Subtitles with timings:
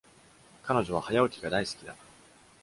[0.63, 1.95] 彼女は早起きが大好きだ。